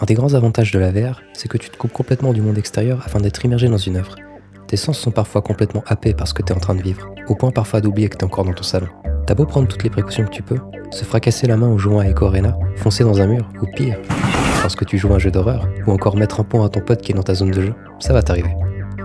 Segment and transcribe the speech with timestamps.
[0.00, 2.58] Un des grands avantages de la VR, c'est que tu te coupes complètement du monde
[2.58, 4.16] extérieur afin d'être immergé dans une œuvre.
[4.66, 7.08] Tes sens sont parfois complètement happés par ce que tu es en train de vivre,
[7.28, 8.88] au point parfois d'oublier que tu es encore dans ton salon.
[9.24, 10.58] T'as beau prendre toutes les précautions que tu peux,
[10.90, 13.96] se fracasser la main en jouant à Echo Arena, foncer dans un mur, ou pire,
[14.62, 16.80] parce que tu joues à un jeu d'horreur, ou encore mettre un pont à ton
[16.80, 18.50] pote qui est dans ta zone de jeu, ça va t'arriver.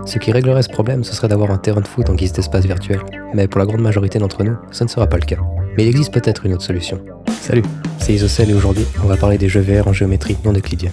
[0.06, 2.64] Ce qui réglerait ce problème, ce serait d'avoir un terrain de foot en guise d'espace
[2.64, 3.00] virtuel.
[3.32, 5.36] Mais pour la grande majorité d'entre nous, ça ne sera pas le cas.
[5.76, 7.00] Mais il existe peut-être une autre solution.
[7.40, 7.62] Salut,
[7.98, 10.92] c'est Isocel et aujourd'hui, on va parler des jeux VR en géométrie non euclidienne.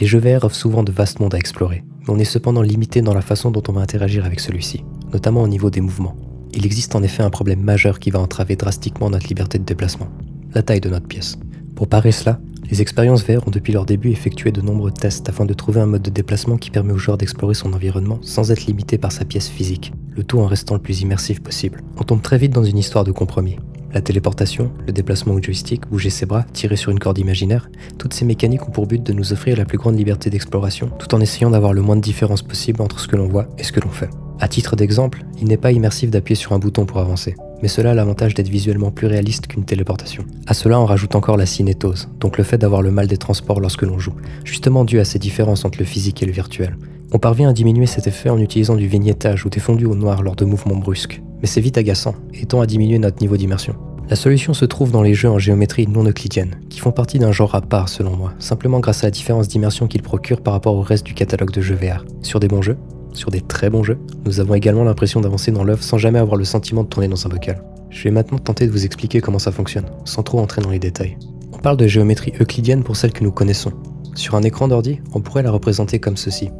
[0.00, 3.02] Les jeux VR offrent souvent de vastes mondes à explorer, mais on est cependant limité
[3.02, 6.16] dans la façon dont on va interagir avec celui-ci, notamment au niveau des mouvements.
[6.52, 10.08] Il existe en effet un problème majeur qui va entraver drastiquement notre liberté de déplacement,
[10.54, 11.38] la taille de notre pièce.
[11.76, 15.44] Pour parer cela, les expériences VR ont depuis leur début effectué de nombreux tests afin
[15.44, 18.66] de trouver un mode de déplacement qui permet au joueur d'explorer son environnement sans être
[18.66, 21.82] limité par sa pièce physique, le tout en restant le plus immersif possible.
[21.96, 23.56] On tombe très vite dans une histoire de compromis.
[23.96, 28.12] La téléportation, le déplacement au joystick, bouger ses bras, tirer sur une corde imaginaire, toutes
[28.12, 31.20] ces mécaniques ont pour but de nous offrir la plus grande liberté d'exploration, tout en
[31.22, 33.80] essayant d'avoir le moins de différence possible entre ce que l'on voit et ce que
[33.80, 34.10] l'on fait.
[34.38, 37.92] À titre d'exemple, il n'est pas immersif d'appuyer sur un bouton pour avancer, mais cela
[37.92, 40.26] a l'avantage d'être visuellement plus réaliste qu'une téléportation.
[40.46, 43.60] À cela, on rajoute encore la cinétose, donc le fait d'avoir le mal des transports
[43.60, 46.76] lorsque l'on joue, justement dû à ces différences entre le physique et le virtuel.
[47.12, 50.22] On parvient à diminuer cet effet en utilisant du vignettage ou des fondus au noir
[50.22, 53.76] lors de mouvements brusques, mais c'est vite agaçant et tend à diminuer notre niveau d'immersion.
[54.08, 57.32] La solution se trouve dans les jeux en géométrie non euclidienne, qui font partie d'un
[57.32, 60.74] genre à part selon moi, simplement grâce à la différence d'immersion qu'ils procurent par rapport
[60.74, 62.04] au reste du catalogue de jeux VR.
[62.22, 62.76] Sur des bons jeux,
[63.12, 66.36] sur des très bons jeux, nous avons également l'impression d'avancer dans l'œuvre sans jamais avoir
[66.36, 67.62] le sentiment de tourner dans un bocal.
[67.90, 70.78] Je vais maintenant tenter de vous expliquer comment ça fonctionne, sans trop entrer dans les
[70.78, 71.16] détails.
[71.52, 73.72] On parle de géométrie euclidienne pour celle que nous connaissons.
[74.14, 76.50] Sur un écran d'ordi, on pourrait la représenter comme ceci.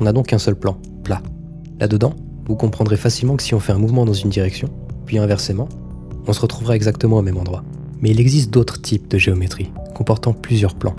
[0.00, 1.22] On a donc un seul plan, plat.
[1.78, 2.14] Là-dedans,
[2.46, 4.70] vous comprendrez facilement que si on fait un mouvement dans une direction,
[5.04, 5.68] puis inversement,
[6.26, 7.64] on se retrouvera exactement au même endroit.
[8.00, 10.96] Mais il existe d'autres types de géométrie, comportant plusieurs plans.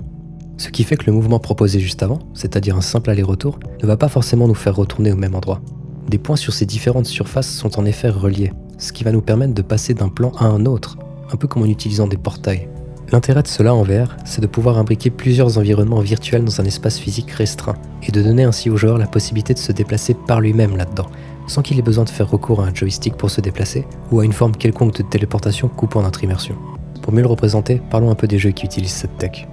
[0.56, 3.96] Ce qui fait que le mouvement proposé juste avant, c'est-à-dire un simple aller-retour, ne va
[3.96, 5.60] pas forcément nous faire retourner au même endroit.
[6.08, 9.54] Des points sur ces différentes surfaces sont en effet reliés, ce qui va nous permettre
[9.54, 10.96] de passer d'un plan à un autre,
[11.32, 12.68] un peu comme en utilisant des portails.
[13.12, 16.98] L'intérêt de cela en VR, c'est de pouvoir imbriquer plusieurs environnements virtuels dans un espace
[16.98, 20.78] physique restreint, et de donner ainsi au joueur la possibilité de se déplacer par lui-même
[20.78, 21.08] là-dedans,
[21.46, 24.24] sans qu'il ait besoin de faire recours à un joystick pour se déplacer ou à
[24.24, 26.56] une forme quelconque de téléportation coupant notre immersion.
[27.02, 29.46] Pour mieux le représenter, parlons un peu des jeux qui utilisent cette tech.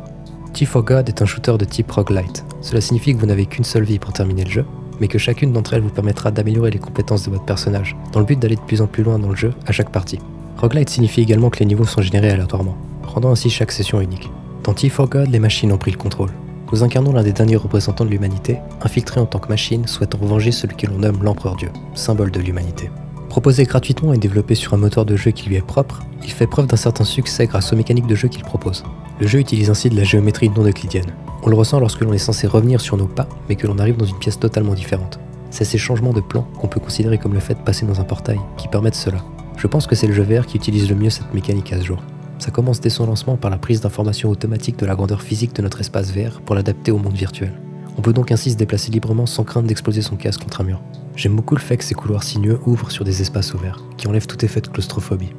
[0.53, 2.45] T for God est un shooter de type roguelite.
[2.61, 4.65] Cela signifie que vous n'avez qu'une seule vie pour terminer le jeu,
[5.01, 8.25] mais que chacune d'entre elles vous permettra d'améliorer les compétences de votre personnage, dans le
[8.25, 10.19] but d'aller de plus en plus loin dans le jeu à chaque partie.
[10.55, 12.77] Roguelite signifie également que les niveaux sont générés aléatoirement,
[13.13, 14.29] rendant ainsi chaque session unique.
[14.63, 16.31] Dans T for God, les machines ont pris le contrôle.
[16.71, 20.51] Nous incarnons l'un des derniers représentants de l'humanité, infiltré en tant que machine souhaitant venger
[20.51, 22.91] celui que l'on nomme l'Empereur Dieu, symbole de l'humanité.
[23.29, 26.47] Proposé gratuitement et développé sur un moteur de jeu qui lui est propre, il fait
[26.47, 28.83] preuve d'un certain succès grâce aux mécaniques de jeu qu'il propose.
[29.19, 31.13] Le jeu utilise ainsi de la géométrie non euclidienne.
[31.43, 33.97] On le ressent lorsque l'on est censé revenir sur nos pas, mais que l'on arrive
[33.97, 35.19] dans une pièce totalement différente.
[35.51, 38.03] C'est ces changements de plan qu'on peut considérer comme le fait de passer dans un
[38.03, 39.19] portail qui permettent cela.
[39.57, 41.85] Je pense que c'est le jeu VR qui utilise le mieux cette mécanique à ce
[41.85, 41.97] jour.
[42.39, 45.61] Ça commence dès son lancement par la prise d'informations automatique de la grandeur physique de
[45.61, 47.51] notre espace VR pour l'adapter au monde virtuel.
[47.97, 50.81] On peut donc ainsi se déplacer librement sans crainte d'exploser son casque contre un mur.
[51.17, 54.25] J'aime beaucoup le fait que ces couloirs sinueux ouvrent sur des espaces ouverts, qui enlèvent
[54.25, 55.33] tout effet de claustrophobie.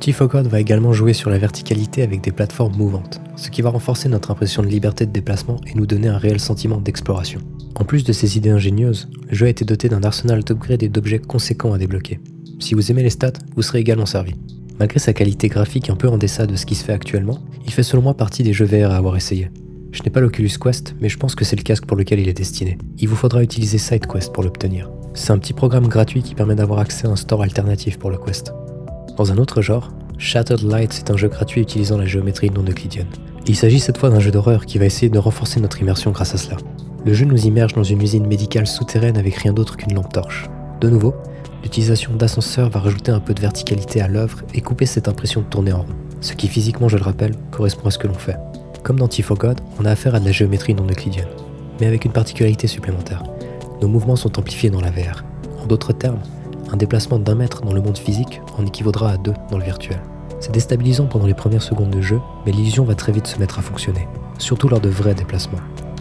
[0.00, 4.08] T-Focod va également jouer sur la verticalité avec des plateformes mouvantes, ce qui va renforcer
[4.08, 7.40] notre impression de liberté de déplacement et nous donner un réel sentiment d'exploration.
[7.74, 10.88] En plus de ces idées ingénieuses, le jeu a été doté d'un arsenal d'upgrades et
[10.88, 12.20] d'objets conséquents à débloquer.
[12.58, 14.34] Si vous aimez les stats, vous serez également servi.
[14.78, 17.72] Malgré sa qualité graphique un peu en deçà de ce qui se fait actuellement, il
[17.72, 19.50] fait selon moi partie des jeux VR à avoir essayé.
[19.90, 22.28] Je n'ai pas l'Oculus Quest, mais je pense que c'est le casque pour lequel il
[22.28, 22.78] est destiné.
[22.98, 24.90] Il vous faudra utiliser SideQuest pour l'obtenir.
[25.14, 28.18] C'est un petit programme gratuit qui permet d'avoir accès à un store alternatif pour le
[28.18, 28.52] Quest.
[29.16, 33.08] Dans un autre genre, Shattered Lights est un jeu gratuit utilisant la géométrie non euclidienne.
[33.46, 36.34] Il s'agit cette fois d'un jeu d'horreur qui va essayer de renforcer notre immersion grâce
[36.34, 36.58] à cela.
[37.04, 40.48] Le jeu nous immerge dans une usine médicale souterraine avec rien d'autre qu'une lampe torche.
[40.80, 41.14] De nouveau,
[41.62, 45.46] L'utilisation d'ascenseurs va rajouter un peu de verticalité à l'œuvre et couper cette impression de
[45.46, 48.36] tourner en rond, ce qui physiquement, je le rappelle, correspond à ce que l'on fait.
[48.82, 51.28] Comme dans God, on a affaire à de la géométrie non euclidienne,
[51.80, 53.22] mais avec une particularité supplémentaire.
[53.82, 55.24] Nos mouvements sont amplifiés dans la VR.
[55.62, 56.20] En d'autres termes,
[56.72, 60.00] un déplacement d'un mètre dans le monde physique en équivaudra à deux dans le virtuel.
[60.40, 63.58] C'est déstabilisant pendant les premières secondes de jeu, mais l'illusion va très vite se mettre
[63.58, 64.06] à fonctionner,
[64.38, 65.58] surtout lors de vrais déplacements.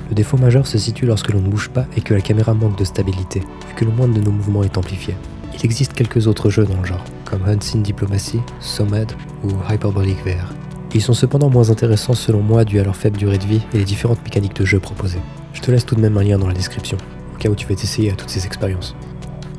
[0.10, 2.78] Le défaut majeur se situe lorsque l'on ne bouge pas et que la caméra manque
[2.78, 5.16] de stabilité, vu que le moindre de nos mouvements est amplifié.
[5.58, 9.12] Il existe quelques autres jeux dans le genre, comme Unseen Diplomacy, Somad
[9.44, 10.54] ou Hyperbolic VR.
[10.94, 13.80] Ils sont cependant moins intéressants selon moi dû à leur faible durée de vie et
[13.80, 15.22] les différentes mécaniques de jeu proposées.
[15.54, 16.98] Je te laisse tout de même un lien dans la description,
[17.36, 18.96] au cas où tu veux t'essayer à toutes ces expériences.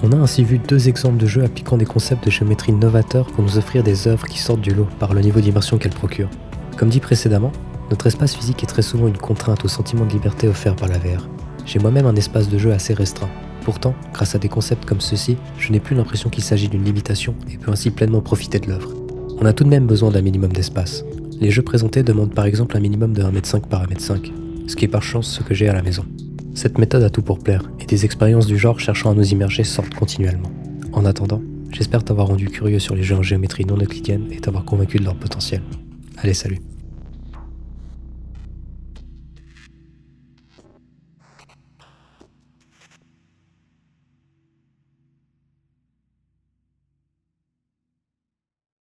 [0.02, 3.42] On a ainsi vu deux exemples de jeux appliquant des concepts de géométrie novateurs pour
[3.42, 6.30] nous offrir des œuvres qui sortent du lot par le niveau d'immersion qu'elles procurent.
[6.76, 7.50] Comme dit précédemment,
[7.90, 10.98] Notre espace physique est très souvent une contrainte au sentiment de liberté offert par la
[10.98, 11.26] VR.
[11.64, 13.30] J'ai moi-même un espace de jeu assez restreint.
[13.68, 17.34] Pourtant, grâce à des concepts comme ceux-ci, je n'ai plus l'impression qu'il s'agit d'une limitation
[17.52, 18.94] et peux ainsi pleinement profiter de l'œuvre.
[19.42, 21.04] On a tout de même besoin d'un minimum d'espace.
[21.38, 24.32] Les jeux présentés demandent par exemple un minimum de 1m5 par 1m5,
[24.68, 26.06] ce qui est par chance ce que j'ai à la maison.
[26.54, 29.64] Cette méthode a tout pour plaire, et des expériences du genre cherchant à nous immerger
[29.64, 30.50] sortent continuellement.
[30.94, 34.64] En attendant, j'espère t'avoir rendu curieux sur les jeux en géométrie non euclidienne et t'avoir
[34.64, 35.60] convaincu de leur potentiel.
[36.16, 36.58] Allez, salut